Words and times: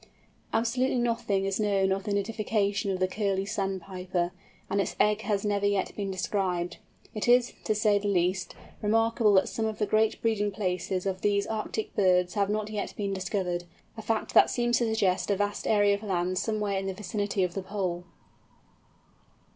Absolutely 0.51 0.97
nothing 0.97 1.45
is 1.45 1.59
known 1.59 1.91
of 1.91 2.05
the 2.05 2.11
nidification 2.11 2.91
of 2.91 2.99
the 2.99 3.07
Curlew 3.07 3.45
Sandpiper, 3.45 4.31
and 4.67 4.81
its 4.81 4.95
egg 4.99 5.21
has 5.21 5.45
never 5.45 5.67
yet 5.67 5.95
been 5.95 6.09
described. 6.09 6.77
It 7.13 7.27
is, 7.27 7.53
to 7.65 7.75
say 7.75 7.99
the 7.99 8.07
least, 8.07 8.55
remarkable 8.81 9.35
that 9.35 9.47
some 9.47 9.67
of 9.67 9.77
the 9.77 9.85
great 9.85 10.19
breeding 10.19 10.49
places 10.49 11.05
of 11.05 11.21
these 11.21 11.45
Arctic 11.45 11.95
birds 11.95 12.33
have 12.33 12.49
not 12.49 12.71
yet 12.71 12.95
been 12.97 13.13
discovered—a 13.13 14.01
fact 14.01 14.33
that 14.33 14.49
seems 14.49 14.79
to 14.79 14.85
suggest 14.85 15.29
a 15.29 15.35
vast 15.35 15.67
area 15.67 15.93
of 15.93 16.01
land 16.01 16.39
somewhere 16.39 16.79
in 16.79 16.87
the 16.87 16.95
vicinity 16.95 17.43
of 17.43 17.53
the 17.53 17.61
Pole. 17.61 18.05